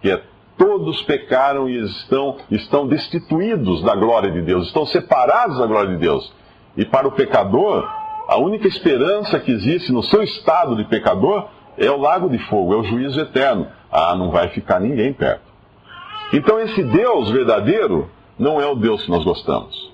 que 0.02 0.10
é 0.10 0.20
todos 0.58 1.02
pecaram 1.04 1.70
e 1.70 1.78
estão, 1.86 2.36
estão 2.50 2.86
destituídos 2.86 3.82
da 3.82 3.94
glória 3.94 4.30
de 4.30 4.42
Deus, 4.42 4.66
estão 4.66 4.84
separados 4.84 5.58
da 5.58 5.66
glória 5.66 5.90
de 5.90 5.96
Deus. 5.96 6.30
E 6.76 6.84
para 6.84 7.08
o 7.08 7.12
pecador, 7.12 8.03
a 8.28 8.38
única 8.38 8.66
esperança 8.66 9.38
que 9.38 9.52
existe 9.52 9.92
no 9.92 10.02
seu 10.02 10.22
estado 10.22 10.76
de 10.76 10.84
pecador 10.84 11.48
é 11.76 11.90
o 11.90 12.00
lago 12.00 12.28
de 12.28 12.38
fogo, 12.38 12.74
é 12.74 12.76
o 12.76 12.84
juízo 12.84 13.20
eterno. 13.20 13.66
Ah, 13.90 14.14
não 14.16 14.30
vai 14.30 14.48
ficar 14.48 14.80
ninguém 14.80 15.12
perto. 15.12 15.42
Então, 16.32 16.58
esse 16.60 16.82
Deus 16.82 17.30
verdadeiro 17.30 18.08
não 18.38 18.60
é 18.60 18.66
o 18.66 18.74
Deus 18.74 19.02
que 19.04 19.10
nós 19.10 19.24
gostamos. 19.24 19.92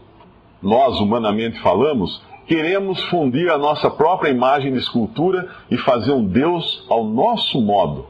Nós, 0.62 1.00
humanamente 1.00 1.60
falamos, 1.60 2.22
queremos 2.46 3.02
fundir 3.04 3.50
a 3.50 3.58
nossa 3.58 3.90
própria 3.90 4.30
imagem 4.30 4.72
de 4.72 4.78
escultura 4.78 5.48
e 5.70 5.76
fazer 5.78 6.12
um 6.12 6.24
Deus 6.24 6.86
ao 6.88 7.04
nosso 7.04 7.60
modo. 7.60 8.06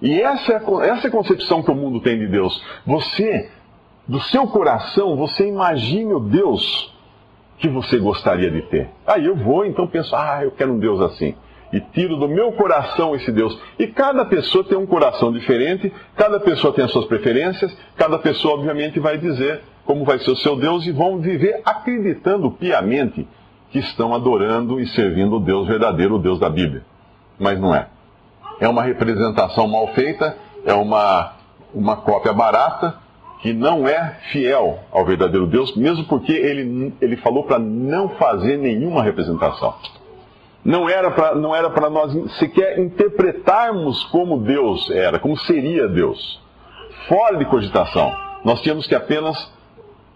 E 0.00 0.20
essa 0.20 0.52
é, 0.52 0.56
essa 0.88 1.06
é 1.06 1.08
a 1.08 1.12
concepção 1.12 1.62
que 1.62 1.70
o 1.70 1.74
mundo 1.74 2.00
tem 2.00 2.18
de 2.18 2.26
Deus. 2.26 2.60
Você, 2.86 3.50
do 4.08 4.20
seu 4.20 4.46
coração, 4.48 5.16
você 5.16 5.46
imagine 5.46 6.12
o 6.14 6.20
Deus 6.20 6.92
que 7.62 7.68
você 7.68 7.96
gostaria 7.96 8.50
de 8.50 8.60
ter. 8.62 8.90
Aí 9.06 9.24
eu 9.24 9.36
vou, 9.36 9.64
então 9.64 9.86
penso, 9.86 10.16
ah, 10.16 10.40
eu 10.42 10.50
quero 10.50 10.72
um 10.72 10.80
Deus 10.80 11.00
assim. 11.00 11.36
E 11.72 11.80
tiro 11.80 12.16
do 12.16 12.28
meu 12.28 12.50
coração 12.52 13.14
esse 13.14 13.30
Deus. 13.30 13.56
E 13.78 13.86
cada 13.86 14.24
pessoa 14.24 14.64
tem 14.64 14.76
um 14.76 14.84
coração 14.84 15.32
diferente, 15.32 15.90
cada 16.16 16.40
pessoa 16.40 16.74
tem 16.74 16.84
as 16.84 16.90
suas 16.90 17.06
preferências, 17.06 17.74
cada 17.96 18.18
pessoa, 18.18 18.54
obviamente, 18.54 18.98
vai 18.98 19.16
dizer 19.16 19.60
como 19.84 20.04
vai 20.04 20.18
ser 20.18 20.32
o 20.32 20.36
seu 20.36 20.56
Deus 20.56 20.84
e 20.86 20.90
vão 20.90 21.18
viver 21.18 21.62
acreditando 21.64 22.50
piamente 22.50 23.26
que 23.70 23.78
estão 23.78 24.12
adorando 24.12 24.80
e 24.80 24.86
servindo 24.88 25.36
o 25.36 25.40
Deus 25.40 25.66
verdadeiro, 25.66 26.16
o 26.16 26.18
Deus 26.18 26.40
da 26.40 26.50
Bíblia. 26.50 26.82
mas 27.38 27.58
não 27.60 27.72
é. 27.74 27.86
É 28.60 28.68
uma 28.68 28.82
representação 28.82 29.68
mal 29.68 29.86
feita, 29.94 30.36
é 30.66 30.74
uma, 30.74 31.32
uma 31.72 31.96
cópia 31.96 32.32
barata, 32.32 32.96
que 33.42 33.52
não 33.52 33.88
é 33.88 34.18
fiel 34.30 34.78
ao 34.92 35.04
verdadeiro 35.04 35.48
Deus, 35.48 35.76
mesmo 35.76 36.04
porque 36.04 36.32
ele, 36.32 36.94
ele 37.00 37.16
falou 37.16 37.42
para 37.42 37.58
não 37.58 38.10
fazer 38.10 38.56
nenhuma 38.56 39.02
representação. 39.02 39.74
Não 40.64 40.88
era 40.88 41.10
para 41.10 41.90
nós 41.90 42.12
sequer 42.38 42.78
interpretarmos 42.78 44.04
como 44.04 44.38
Deus 44.38 44.88
era, 44.92 45.18
como 45.18 45.36
seria 45.38 45.88
Deus. 45.88 46.40
Fora 47.08 47.36
de 47.36 47.44
cogitação. 47.46 48.14
Nós 48.44 48.62
tínhamos 48.62 48.86
que 48.86 48.94
apenas 48.94 49.52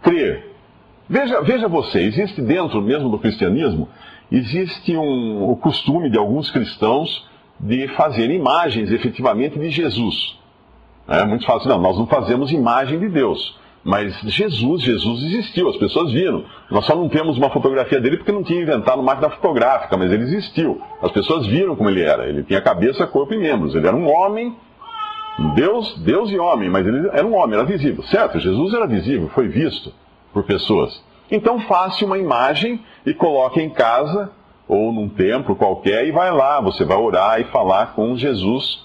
crer. 0.02 0.52
Veja, 1.08 1.40
veja 1.40 1.66
você, 1.66 2.02
existe 2.02 2.40
dentro 2.40 2.80
mesmo 2.80 3.08
do 3.08 3.18
cristianismo, 3.18 3.88
existe 4.30 4.96
um, 4.96 5.50
o 5.50 5.56
costume 5.56 6.08
de 6.10 6.16
alguns 6.16 6.48
cristãos 6.48 7.28
de 7.58 7.88
fazer 7.88 8.30
imagens 8.30 8.92
efetivamente 8.92 9.58
de 9.58 9.68
Jesus. 9.70 10.38
É 11.08 11.24
muito 11.24 11.46
fácil, 11.46 11.68
não, 11.68 11.78
nós 11.78 11.96
não 11.96 12.06
fazemos 12.06 12.50
imagem 12.50 12.98
de 12.98 13.08
Deus. 13.08 13.56
Mas 13.84 14.18
Jesus, 14.22 14.82
Jesus 14.82 15.22
existiu, 15.22 15.68
as 15.68 15.76
pessoas 15.76 16.12
viram. 16.12 16.44
Nós 16.68 16.84
só 16.84 16.96
não 16.96 17.08
temos 17.08 17.38
uma 17.38 17.50
fotografia 17.50 18.00
dele 18.00 18.16
porque 18.16 18.32
não 18.32 18.42
tinha 18.42 18.60
inventado 18.60 19.00
máquina 19.00 19.30
fotográfica, 19.30 19.96
mas 19.96 20.10
ele 20.10 20.24
existiu. 20.24 20.82
As 21.00 21.12
pessoas 21.12 21.46
viram 21.46 21.76
como 21.76 21.88
ele 21.88 22.02
era. 22.02 22.26
Ele 22.26 22.42
tinha 22.42 22.60
cabeça, 22.60 23.06
corpo 23.06 23.32
e 23.32 23.38
membros. 23.38 23.76
Ele 23.76 23.86
era 23.86 23.94
um 23.94 24.12
homem, 24.12 24.56
Deus, 25.54 25.96
Deus 25.98 26.30
e 26.30 26.38
homem, 26.38 26.68
mas 26.68 26.84
ele 26.84 27.08
era 27.12 27.24
um 27.24 27.36
homem, 27.36 27.56
era 27.56 27.64
visível. 27.64 28.02
Certo? 28.02 28.40
Jesus 28.40 28.74
era 28.74 28.88
visível, 28.88 29.28
foi 29.28 29.46
visto 29.46 29.92
por 30.32 30.42
pessoas. 30.42 31.00
Então 31.30 31.60
faça 31.60 32.04
uma 32.04 32.18
imagem 32.18 32.80
e 33.06 33.14
coloque 33.14 33.60
em 33.60 33.70
casa 33.70 34.32
ou 34.66 34.92
num 34.92 35.08
templo 35.08 35.54
qualquer 35.54 36.08
e 36.08 36.10
vai 36.10 36.32
lá, 36.32 36.60
você 36.60 36.84
vai 36.84 36.96
orar 36.96 37.40
e 37.40 37.44
falar 37.44 37.94
com 37.94 38.16
Jesus 38.16 38.84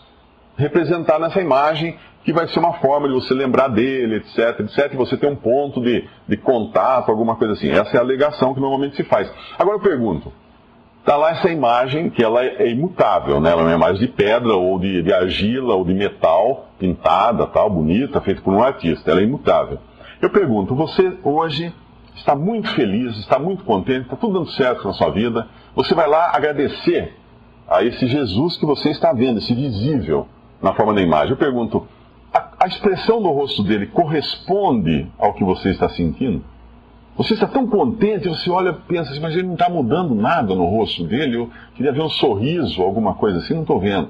representar 0.57 1.19
nessa 1.19 1.41
imagem 1.41 1.97
que 2.23 2.31
vai 2.31 2.47
ser 2.47 2.59
uma 2.59 2.73
forma 2.73 3.07
de 3.07 3.13
você 3.13 3.33
lembrar 3.33 3.67
dele, 3.67 4.17
etc, 4.17 4.59
etc, 4.59 4.93
e 4.93 4.95
você 4.95 5.17
ter 5.17 5.27
um 5.27 5.35
ponto 5.35 5.81
de, 5.81 6.07
de 6.27 6.37
contato, 6.37 7.09
alguma 7.09 7.35
coisa 7.35 7.53
assim. 7.53 7.69
Essa 7.69 7.97
é 7.97 7.97
a 7.97 8.01
alegação 8.01 8.53
que 8.53 8.59
normalmente 8.59 8.95
se 8.95 9.03
faz. 9.03 9.31
Agora 9.57 9.77
eu 9.77 9.81
pergunto, 9.81 10.31
está 10.99 11.15
lá 11.17 11.31
essa 11.31 11.49
imagem 11.49 12.09
que 12.09 12.23
ela 12.23 12.43
é 12.45 12.69
imutável, 12.69 13.41
né? 13.41 13.51
Ela 13.51 13.61
é 13.61 13.65
uma 13.65 13.73
imagem 13.73 14.05
de 14.05 14.07
pedra 14.07 14.53
ou 14.53 14.79
de, 14.79 15.01
de 15.01 15.11
argila 15.11 15.73
ou 15.75 15.83
de 15.83 15.93
metal, 15.93 16.67
pintada, 16.77 17.47
tal, 17.47 17.69
bonita, 17.69 18.21
feita 18.21 18.41
por 18.41 18.53
um 18.53 18.61
artista. 18.61 19.09
Ela 19.09 19.21
é 19.21 19.23
imutável. 19.23 19.79
Eu 20.21 20.29
pergunto, 20.29 20.75
você 20.75 21.17
hoje 21.23 21.73
está 22.15 22.35
muito 22.35 22.69
feliz, 22.75 23.17
está 23.17 23.39
muito 23.39 23.63
contente, 23.63 24.01
está 24.01 24.15
tudo 24.15 24.33
dando 24.33 24.51
certo 24.51 24.87
na 24.87 24.93
sua 24.93 25.09
vida. 25.09 25.47
Você 25.75 25.95
vai 25.95 26.07
lá 26.07 26.31
agradecer 26.35 27.15
a 27.67 27.83
esse 27.83 28.05
Jesus 28.05 28.57
que 28.57 28.65
você 28.65 28.91
está 28.91 29.11
vendo, 29.11 29.39
esse 29.39 29.55
visível 29.55 30.27
na 30.61 30.73
forma 30.73 30.93
da 30.93 31.01
imagem. 31.01 31.31
Eu 31.31 31.37
pergunto, 31.37 31.87
a, 32.33 32.51
a 32.61 32.67
expressão 32.67 33.21
do 33.21 33.29
rosto 33.29 33.63
dele 33.63 33.87
corresponde 33.87 35.07
ao 35.17 35.33
que 35.33 35.43
você 35.43 35.69
está 35.69 35.89
sentindo? 35.89 36.43
Você 37.17 37.33
está 37.33 37.47
tão 37.47 37.67
contente, 37.67 38.29
você 38.29 38.49
olha 38.49 38.69
e 38.69 38.87
pensa 38.87 39.11
assim, 39.11 39.19
mas 39.19 39.33
ele 39.33 39.47
não 39.47 39.53
está 39.53 39.69
mudando 39.69 40.15
nada 40.15 40.55
no 40.55 40.65
rosto 40.65 41.03
dele, 41.03 41.37
eu 41.37 41.49
queria 41.75 41.91
ver 41.91 42.01
um 42.01 42.09
sorriso, 42.09 42.81
alguma 42.81 43.15
coisa 43.15 43.39
assim, 43.39 43.53
não 43.53 43.61
estou 43.61 43.79
vendo. 43.79 44.09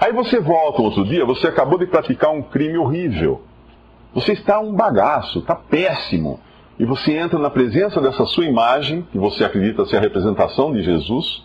Aí 0.00 0.12
você 0.12 0.40
volta 0.40 0.82
outro 0.82 1.04
dia, 1.04 1.24
você 1.24 1.46
acabou 1.46 1.78
de 1.78 1.86
praticar 1.86 2.32
um 2.32 2.42
crime 2.42 2.78
horrível. 2.78 3.42
Você 4.14 4.32
está 4.32 4.58
um 4.58 4.72
bagaço, 4.72 5.40
está 5.40 5.54
péssimo. 5.54 6.40
E 6.78 6.84
você 6.84 7.16
entra 7.16 7.38
na 7.38 7.50
presença 7.50 8.00
dessa 8.00 8.24
sua 8.24 8.44
imagem, 8.44 9.06
que 9.12 9.18
você 9.18 9.44
acredita 9.44 9.84
ser 9.86 9.96
a 9.96 10.00
representação 10.00 10.72
de 10.72 10.82
Jesus, 10.82 11.44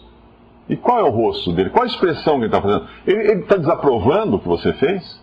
e 0.71 0.77
qual 0.77 0.99
é 0.99 1.03
o 1.03 1.09
rosto 1.09 1.51
dele? 1.51 1.69
Qual 1.69 1.83
a 1.83 1.85
expressão 1.85 2.35
que 2.35 2.45
ele 2.45 2.45
está 2.45 2.61
fazendo? 2.61 2.87
Ele 3.05 3.41
está 3.41 3.57
desaprovando 3.57 4.37
o 4.37 4.39
que 4.39 4.47
você 4.47 4.71
fez? 4.71 5.21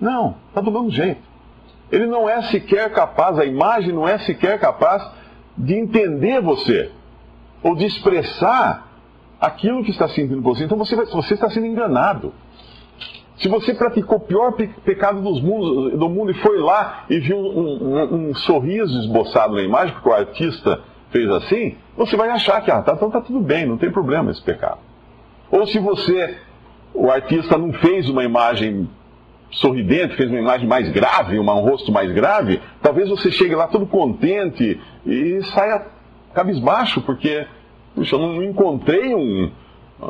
Não, 0.00 0.36
está 0.48 0.60
do 0.60 0.70
mesmo 0.70 0.88
jeito. 0.88 1.20
Ele 1.90 2.06
não 2.06 2.28
é 2.28 2.42
sequer 2.42 2.92
capaz, 2.92 3.36
a 3.36 3.44
imagem 3.44 3.92
não 3.92 4.06
é 4.06 4.18
sequer 4.18 4.56
capaz 4.60 5.04
de 5.58 5.74
entender 5.74 6.40
você, 6.40 6.92
ou 7.60 7.74
de 7.74 7.84
expressar 7.86 8.86
aquilo 9.40 9.82
que 9.82 9.90
está 9.90 10.06
sentindo 10.06 10.40
você. 10.40 10.62
Então 10.62 10.78
você, 10.78 10.94
você 10.94 11.34
está 11.34 11.50
sendo 11.50 11.66
enganado. 11.66 12.32
Se 13.38 13.48
você 13.48 13.74
praticou 13.74 14.18
o 14.18 14.20
pior 14.20 14.52
pe 14.52 14.68
pecado 14.84 15.20
mundo, 15.20 15.90
do 15.98 16.08
mundo 16.08 16.30
e 16.30 16.34
foi 16.34 16.56
lá 16.60 17.04
e 17.10 17.18
viu 17.18 17.36
um, 17.36 17.82
um, 17.82 18.28
um 18.28 18.34
sorriso 18.36 18.96
esboçado 19.00 19.54
na 19.54 19.62
imagem, 19.62 19.92
porque 19.92 20.08
o 20.08 20.12
artista 20.12 20.84
fez 21.14 21.30
assim, 21.30 21.76
você 21.96 22.16
vai 22.16 22.28
achar 22.28 22.60
que, 22.60 22.72
ah, 22.72 22.82
tá, 22.82 22.94
então 22.94 23.08
tá 23.08 23.20
tudo 23.20 23.38
bem, 23.38 23.64
não 23.64 23.78
tem 23.78 23.88
problema 23.88 24.32
esse 24.32 24.42
pecado. 24.42 24.80
Ou 25.48 25.64
se 25.64 25.78
você, 25.78 26.36
o 26.92 27.08
artista 27.08 27.56
não 27.56 27.72
fez 27.72 28.08
uma 28.08 28.24
imagem 28.24 28.90
sorridente, 29.52 30.16
fez 30.16 30.28
uma 30.28 30.40
imagem 30.40 30.66
mais 30.66 30.90
grave, 30.90 31.38
um 31.38 31.44
rosto 31.60 31.92
mais 31.92 32.10
grave, 32.10 32.60
talvez 32.82 33.08
você 33.08 33.30
chegue 33.30 33.54
lá 33.54 33.68
todo 33.68 33.86
contente 33.86 34.80
e 35.06 35.40
saia 35.54 35.86
cabisbaixo, 36.34 37.00
porque, 37.02 37.46
puxa, 37.94 38.16
eu 38.16 38.18
não 38.18 38.42
encontrei 38.42 39.14
um. 39.14 39.52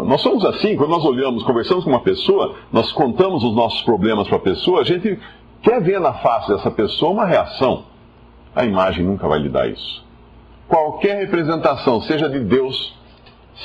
Nós 0.07 0.23
somos 0.23 0.43
assim, 0.47 0.75
quando 0.75 0.89
nós 0.89 1.05
olhamos, 1.05 1.43
conversamos 1.43 1.85
com 1.85 1.91
uma 1.91 2.01
pessoa, 2.01 2.55
nós 2.73 2.91
contamos 2.93 3.45
os 3.45 3.55
nossos 3.55 3.83
problemas 3.83 4.27
para 4.27 4.39
a 4.39 4.41
pessoa, 4.41 4.81
a 4.81 4.85
gente 4.85 5.19
quer 5.61 5.83
ver 5.83 6.01
na 6.01 6.15
face 6.15 6.49
dessa 6.49 6.71
pessoa 6.71 7.13
uma 7.13 7.27
reação. 7.27 7.85
A 8.57 8.65
imagem 8.65 9.05
nunca 9.05 9.29
vai 9.29 9.41
lhe 9.41 9.51
dar 9.51 9.69
isso 9.69 10.05
qualquer 10.69 11.19
representação, 11.19 12.01
seja 12.03 12.29
de 12.29 12.41
Deus, 12.41 12.97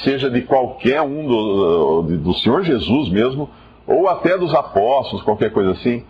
seja 0.03 0.29
de 0.29 0.41
qualquer 0.41 1.01
um 1.01 1.27
do, 1.27 2.01
do 2.17 2.33
Senhor 2.35 2.63
Jesus 2.63 3.09
mesmo, 3.09 3.49
ou 3.87 4.07
até 4.07 4.37
dos 4.37 4.53
apóstolos, 4.53 5.23
qualquer 5.23 5.51
coisa 5.51 5.71
assim, 5.71 6.03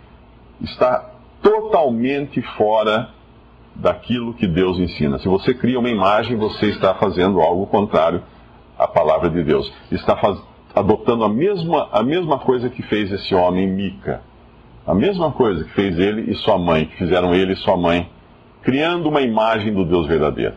está 0.60 1.10
totalmente 1.42 2.42
fora 2.56 3.08
daquilo 3.74 4.34
que 4.34 4.46
Deus 4.46 4.78
ensina. 4.78 5.18
Se 5.18 5.28
você 5.28 5.54
cria 5.54 5.78
uma 5.78 5.88
imagem, 5.88 6.36
você 6.36 6.66
está 6.66 6.94
fazendo 6.94 7.40
algo 7.40 7.66
contrário 7.66 8.22
à 8.78 8.86
palavra 8.86 9.30
de 9.30 9.42
Deus. 9.42 9.72
Está 9.90 10.16
faz... 10.16 10.38
adotando 10.74 11.24
a 11.24 11.28
mesma, 11.28 11.88
a 11.90 12.02
mesma 12.02 12.38
coisa 12.38 12.68
que 12.68 12.82
fez 12.82 13.10
esse 13.10 13.34
homem 13.34 13.66
Mica. 13.66 14.22
A 14.86 14.94
mesma 14.94 15.30
coisa 15.32 15.64
que 15.64 15.70
fez 15.70 15.98
ele 15.98 16.30
e 16.30 16.34
sua 16.34 16.58
mãe, 16.58 16.86
que 16.86 16.96
fizeram 16.96 17.34
ele 17.34 17.52
e 17.52 17.56
sua 17.56 17.76
mãe, 17.76 18.10
criando 18.62 19.08
uma 19.08 19.22
imagem 19.22 19.72
do 19.72 19.84
Deus 19.84 20.06
verdadeiro. 20.06 20.54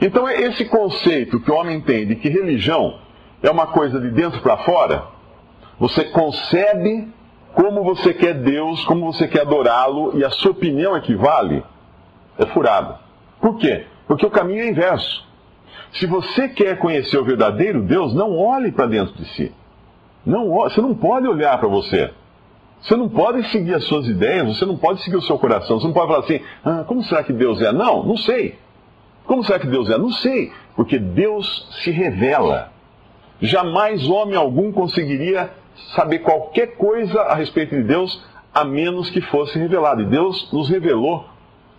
Então, 0.00 0.28
é 0.28 0.40
esse 0.42 0.64
conceito 0.66 1.40
que 1.40 1.50
o 1.50 1.54
homem 1.54 1.80
tem 1.80 2.06
de 2.06 2.16
que 2.16 2.28
religião 2.28 2.98
é 3.42 3.50
uma 3.50 3.66
coisa 3.68 4.00
de 4.00 4.10
dentro 4.10 4.40
para 4.40 4.58
fora, 4.58 5.04
você 5.78 6.04
concebe 6.04 7.08
como 7.54 7.82
você 7.82 8.12
quer 8.12 8.34
Deus, 8.34 8.84
como 8.84 9.12
você 9.12 9.26
quer 9.26 9.42
adorá-lo, 9.42 10.16
e 10.16 10.24
a 10.24 10.30
sua 10.30 10.52
opinião 10.52 10.96
equivale, 10.96 11.64
é 12.38 12.46
furada. 12.46 12.98
Por 13.40 13.56
quê? 13.56 13.86
Porque 14.06 14.24
o 14.24 14.30
caminho 14.30 14.62
é 14.62 14.68
inverso. 14.68 15.26
Se 15.92 16.06
você 16.06 16.48
quer 16.48 16.78
conhecer 16.78 17.18
o 17.18 17.24
verdadeiro 17.24 17.82
Deus, 17.82 18.14
não 18.14 18.36
olhe 18.38 18.70
para 18.70 18.86
dentro 18.86 19.14
de 19.14 19.24
si. 19.30 19.52
Não, 20.24 20.50
você 20.50 20.80
não 20.80 20.94
pode 20.94 21.26
olhar 21.26 21.58
para 21.58 21.68
você. 21.68 22.10
Você 22.80 22.96
não 22.96 23.08
pode 23.08 23.50
seguir 23.50 23.74
as 23.74 23.84
suas 23.84 24.06
ideias, 24.06 24.56
você 24.56 24.64
não 24.64 24.76
pode 24.76 25.02
seguir 25.02 25.16
o 25.16 25.22
seu 25.22 25.38
coração. 25.38 25.78
Você 25.78 25.86
não 25.86 25.92
pode 25.92 26.06
falar 26.06 26.20
assim, 26.20 26.40
ah, 26.64 26.84
como 26.86 27.02
será 27.02 27.22
que 27.22 27.32
Deus 27.32 27.60
é? 27.60 27.72
Não, 27.72 28.04
não 28.04 28.16
sei. 28.16 28.58
Como 29.30 29.44
será 29.44 29.60
que 29.60 29.68
Deus 29.68 29.88
é? 29.88 29.96
Não 29.96 30.10
sei, 30.10 30.52
porque 30.74 30.98
Deus 30.98 31.68
se 31.84 31.92
revela. 31.92 32.72
Jamais 33.40 34.04
homem 34.08 34.34
algum 34.34 34.72
conseguiria 34.72 35.50
saber 35.94 36.18
qualquer 36.18 36.74
coisa 36.74 37.22
a 37.22 37.36
respeito 37.36 37.76
de 37.76 37.84
Deus, 37.84 38.20
a 38.52 38.64
menos 38.64 39.08
que 39.08 39.20
fosse 39.20 39.56
revelado. 39.56 40.02
E 40.02 40.06
Deus 40.06 40.52
nos 40.52 40.68
revelou 40.68 41.26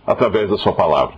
através 0.06 0.48
da 0.48 0.56
Sua 0.56 0.72
palavra. 0.72 1.14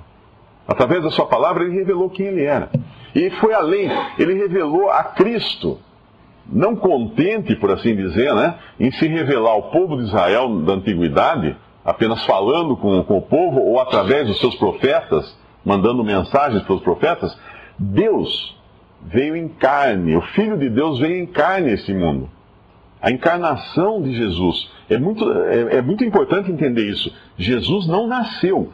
Através 0.67 1.05
da 1.05 1.11
Sua 1.13 1.25
palavra, 1.25 1.63
Ele 1.63 1.79
revelou 1.79 2.11
quem 2.11 2.27
Ele 2.27 2.43
era. 2.43 2.69
E 3.15 3.31
foi 3.31 3.55
além, 3.55 3.89
Ele 4.19 4.35
revelou 4.35 4.91
a 4.91 5.05
Cristo. 5.05 5.79
Não 6.51 6.75
contente, 6.75 7.55
por 7.55 7.71
assim 7.71 7.95
dizer, 7.95 8.35
né, 8.35 8.57
em 8.81 8.91
se 8.91 9.07
revelar 9.07 9.53
ao 9.53 9.71
povo 9.71 9.99
de 9.99 10.03
Israel 10.03 10.63
da 10.63 10.73
antiguidade, 10.73 11.57
apenas 11.85 12.25
falando 12.25 12.77
com, 12.77 13.05
com 13.05 13.19
o 13.19 13.23
povo 13.23 13.61
ou 13.61 13.79
através 13.79 14.27
dos 14.27 14.41
seus 14.41 14.57
profetas 14.57 15.44
mandando 15.65 16.05
mensagens 16.05 16.63
para 16.63 16.75
os 16.75 16.83
profetas, 16.83 17.37
Deus 17.79 18.57
veio 19.03 19.37
em 19.37 19.49
carne, 19.49 20.17
o 20.17 20.21
Filho 20.21 20.59
de 20.59 20.69
Deus 20.69 20.99
veio 20.99 21.17
em 21.17 21.27
carne 21.27 21.73
esse 21.73 21.93
mundo. 21.93 22.29
A 23.01 23.11
encarnação 23.11 24.01
de 24.01 24.15
Jesus. 24.15 24.71
É 24.89 24.99
muito, 24.99 25.31
é, 25.31 25.77
é 25.77 25.83
muito 25.83 26.05
importante 26.05 26.51
entender 26.51 26.89
isso. 26.89 27.13
Jesus 27.37 27.87
não 27.87 28.07
nasceu 28.07 28.73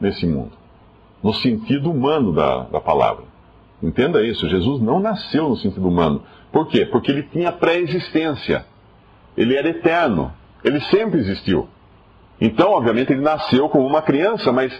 nesse 0.00 0.26
mundo, 0.26 0.52
no 1.22 1.32
sentido 1.32 1.90
humano 1.90 2.32
da, 2.32 2.64
da 2.64 2.80
palavra. 2.80 3.24
Entenda 3.80 4.24
isso, 4.24 4.48
Jesus 4.48 4.80
não 4.80 5.00
nasceu 5.00 5.48
no 5.48 5.56
sentido 5.56 5.88
humano. 5.88 6.22
Por 6.52 6.68
quê? 6.68 6.86
Porque 6.86 7.10
ele 7.10 7.22
tinha 7.24 7.50
pré-existência. 7.50 8.64
Ele 9.36 9.56
era 9.56 9.68
eterno. 9.68 10.32
Ele 10.62 10.80
sempre 10.82 11.20
existiu. 11.20 11.68
Então, 12.40 12.70
obviamente, 12.72 13.12
ele 13.12 13.22
nasceu 13.22 13.68
como 13.68 13.86
uma 13.86 14.02
criança, 14.02 14.52
mas 14.52 14.72